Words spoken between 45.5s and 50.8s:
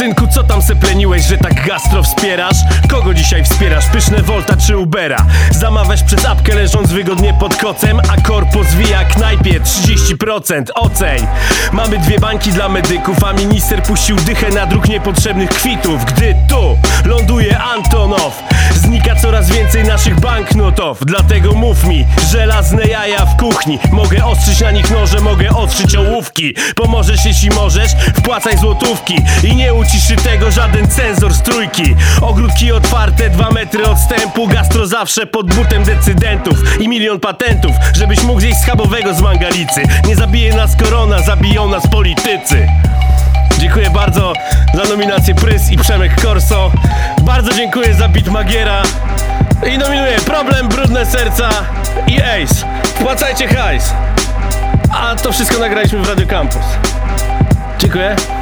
i Przemek Korso. Bardzo dziękuję za bit Magiera I nominuję Problem,